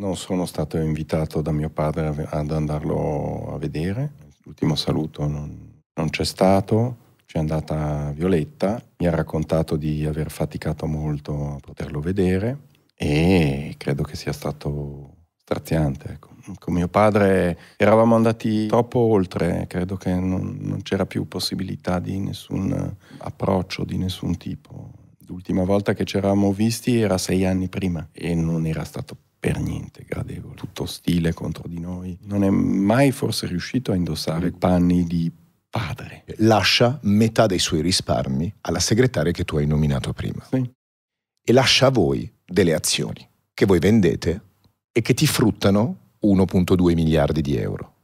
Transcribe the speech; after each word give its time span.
Non 0.00 0.16
sono 0.16 0.46
stato 0.46 0.78
invitato 0.78 1.42
da 1.42 1.52
mio 1.52 1.68
padre 1.68 2.26
ad 2.30 2.50
andarlo 2.50 3.52
a 3.52 3.58
vedere, 3.58 4.12
l'ultimo 4.44 4.74
saluto 4.74 5.26
non, 5.26 5.82
non 5.92 6.08
c'è 6.08 6.24
stato 6.24 6.96
c'è 7.26 7.38
andata 7.38 8.10
Violetta, 8.12 8.82
mi 8.96 9.06
ha 9.06 9.10
raccontato 9.10 9.76
di 9.76 10.06
aver 10.06 10.30
faticato 10.30 10.86
molto 10.86 11.52
a 11.52 11.58
poterlo 11.60 12.00
vedere 12.00 12.62
e 12.96 13.74
credo 13.76 14.02
che 14.02 14.16
sia 14.16 14.32
stato 14.32 15.26
straziante. 15.36 16.12
Ecco. 16.14 16.30
Con 16.58 16.74
mio 16.74 16.88
padre 16.88 17.56
eravamo 17.76 18.16
andati 18.16 18.66
troppo 18.66 18.98
oltre, 18.98 19.66
credo 19.68 19.96
che 19.96 20.12
non, 20.14 20.56
non 20.60 20.82
c'era 20.82 21.04
più 21.06 21.28
possibilità 21.28 22.00
di 22.00 22.18
nessun 22.18 22.96
approccio 23.18 23.84
di 23.84 23.98
nessun 23.98 24.36
tipo. 24.38 24.90
L'ultima 25.26 25.62
volta 25.62 25.92
che 25.92 26.04
ci 26.06 26.16
eravamo 26.16 26.52
visti 26.52 26.98
era 26.98 27.18
sei 27.18 27.44
anni 27.44 27.68
prima 27.68 28.08
e 28.10 28.34
non 28.34 28.66
era 28.66 28.82
stato 28.82 29.14
per 29.38 29.60
niente 29.60 29.79
tutto 30.80 30.82
ostile 30.82 31.34
contro 31.34 31.68
di 31.68 31.78
noi. 31.78 32.16
Non 32.22 32.44
è 32.44 32.50
mai 32.50 33.12
forse 33.12 33.46
riuscito 33.46 33.92
a 33.92 33.94
indossare 33.94 34.50
panni 34.52 35.04
di 35.04 35.30
padre. 35.68 36.24
Lascia 36.38 36.98
metà 37.02 37.46
dei 37.46 37.58
suoi 37.58 37.82
risparmi 37.82 38.52
alla 38.62 38.80
segretaria 38.80 39.32
che 39.32 39.44
tu 39.44 39.56
hai 39.56 39.66
nominato 39.66 40.12
prima. 40.12 40.44
Sì. 40.50 40.70
E 41.42 41.52
lascia 41.52 41.86
a 41.86 41.90
voi 41.90 42.30
delle 42.44 42.74
azioni 42.74 43.26
che 43.52 43.66
voi 43.66 43.78
vendete 43.78 44.42
e 44.92 45.02
che 45.02 45.14
ti 45.14 45.26
fruttano 45.26 46.14
1.2 46.22 46.94
miliardi 46.94 47.40
di 47.40 47.56
euro. 47.56 47.94